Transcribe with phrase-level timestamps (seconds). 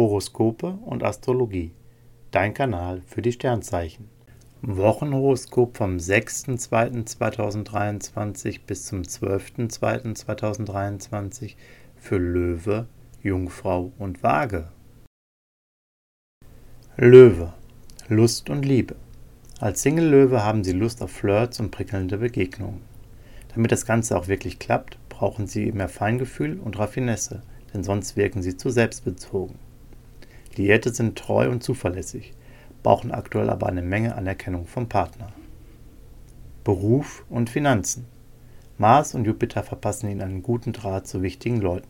[0.00, 1.72] Horoskope und Astrologie.
[2.30, 4.08] Dein Kanal für die Sternzeichen.
[4.62, 11.56] Wochenhoroskop vom 6.2.2023 bis zum 12.2.2023
[11.96, 12.86] für Löwe,
[13.22, 14.68] Jungfrau und Waage.
[16.96, 17.52] Löwe.
[18.08, 18.96] Lust und Liebe.
[19.58, 22.80] Als Single-Löwe haben Sie Lust auf Flirts und prickelnde Begegnungen.
[23.54, 27.42] Damit das Ganze auch wirklich klappt, brauchen Sie mehr Feingefühl und Raffinesse,
[27.74, 29.58] denn sonst wirken Sie zu selbstbezogen.
[30.56, 32.32] Liette sind treu und zuverlässig,
[32.82, 35.32] brauchen aktuell aber eine Menge Anerkennung vom Partner.
[36.64, 38.06] Beruf und Finanzen.
[38.78, 41.88] Mars und Jupiter verpassen Ihnen einen guten Draht zu wichtigen Leuten.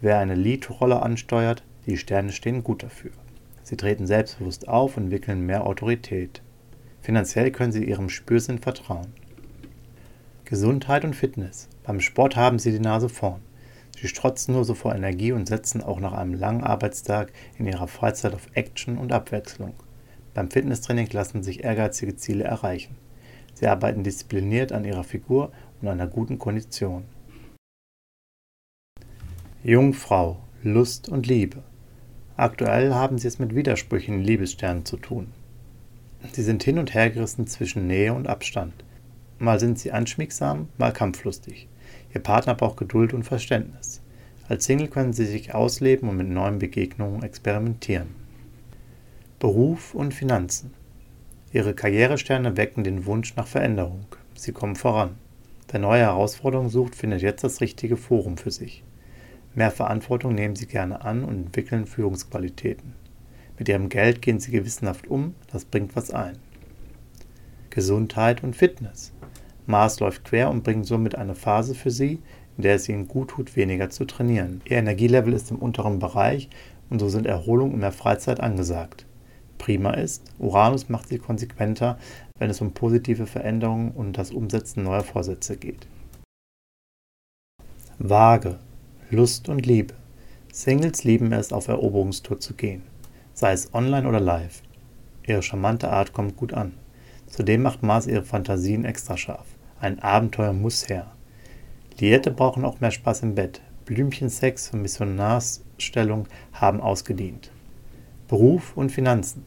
[0.00, 3.12] Wer eine Lead-Rolle ansteuert, die Sterne stehen gut dafür.
[3.62, 6.42] Sie treten selbstbewusst auf und entwickeln mehr Autorität.
[7.00, 9.08] Finanziell können Sie Ihrem Spürsinn vertrauen.
[10.44, 11.68] Gesundheit und Fitness.
[11.82, 13.40] Beim Sport haben Sie die Nase vorn.
[13.96, 17.88] Sie strotzen nur so vor Energie und setzen auch nach einem langen Arbeitstag in ihrer
[17.88, 19.74] Freizeit auf Action und Abwechslung.
[20.34, 22.96] Beim Fitnesstraining lassen sich ehrgeizige Ziele erreichen.
[23.54, 27.04] Sie arbeiten diszipliniert an ihrer Figur und einer guten Kondition.
[29.64, 31.62] Jungfrau, Lust und Liebe.
[32.36, 35.32] Aktuell haben sie es mit widersprüchlichen Liebessternen zu tun.
[36.32, 38.84] Sie sind hin und her gerissen zwischen Nähe und Abstand.
[39.38, 41.68] Mal sind sie anschmiegsam, mal kampflustig.
[42.14, 44.00] Ihr Partner braucht Geduld und Verständnis.
[44.48, 48.08] Als Single können sie sich ausleben und mit neuen Begegnungen experimentieren.
[49.38, 50.72] Beruf und Finanzen.
[51.52, 54.06] Ihre Karrieresterne wecken den Wunsch nach Veränderung.
[54.34, 55.16] Sie kommen voran.
[55.70, 58.84] Wer neue Herausforderungen sucht, findet jetzt das richtige Forum für sich.
[59.54, 62.92] Mehr Verantwortung nehmen sie gerne an und entwickeln Führungsqualitäten.
[63.58, 66.38] Mit ihrem Geld gehen sie gewissenhaft um, das bringt was ein.
[67.70, 69.12] Gesundheit und Fitness.
[69.66, 72.20] Mars läuft quer und bringt somit eine Phase für sie,
[72.56, 74.62] in der es ihnen gut tut, weniger zu trainieren.
[74.64, 76.48] Ihr Energielevel ist im unteren Bereich
[76.88, 79.06] und so sind Erholung und mehr Freizeit angesagt.
[79.58, 81.98] Prima ist, Uranus macht sie konsequenter,
[82.38, 85.86] wenn es um positive Veränderungen und das Umsetzen neuer Vorsätze geht.
[87.98, 88.58] Waage,
[89.10, 89.94] Lust und Liebe.
[90.52, 92.82] Singles lieben es, auf Eroberungstour zu gehen,
[93.34, 94.62] sei es online oder live.
[95.26, 96.72] Ihre charmante Art kommt gut an.
[97.26, 99.46] Zudem macht Mars ihre Fantasien extra scharf.
[99.80, 101.12] Ein Abenteuer muss her.
[101.98, 103.60] Liette brauchen auch mehr Spaß im Bett.
[103.84, 107.50] Blümchensex und Missionarsstellung haben ausgedient.
[108.28, 109.44] Beruf und Finanzen.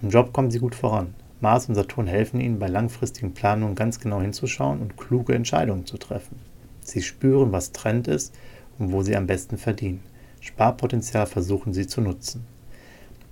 [0.00, 1.14] Im Job kommen sie gut voran.
[1.40, 5.96] Mars und Saturn helfen ihnen bei langfristigen Planungen ganz genau hinzuschauen und kluge Entscheidungen zu
[5.98, 6.36] treffen.
[6.82, 8.34] Sie spüren, was Trend ist
[8.78, 10.02] und wo sie am besten verdienen.
[10.40, 12.44] Sparpotenzial versuchen sie zu nutzen.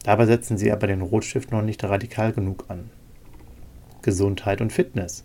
[0.05, 2.91] Dabei setzen sie aber den Rotstift noch nicht radikal genug an.
[4.03, 5.25] Gesundheit und Fitness.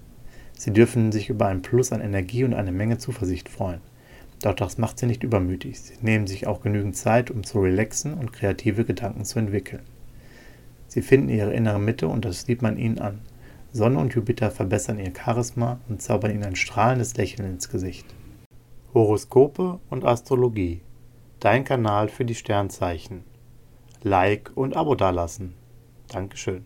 [0.57, 3.81] Sie dürfen sich über ein Plus an Energie und eine Menge Zuversicht freuen.
[4.41, 5.79] Doch das macht sie nicht übermütig.
[5.79, 9.81] Sie nehmen sich auch genügend Zeit, um zu relaxen und kreative Gedanken zu entwickeln.
[10.87, 13.21] Sie finden ihre innere Mitte und das sieht man ihnen an.
[13.73, 18.05] Sonne und Jupiter verbessern ihr Charisma und zaubern ihnen ein strahlendes Lächeln ins Gesicht.
[18.93, 20.81] Horoskope und Astrologie.
[21.41, 23.23] Dein Kanal für die Sternzeichen.
[24.03, 25.53] Like und Abo dalassen.
[26.07, 26.65] Dankeschön.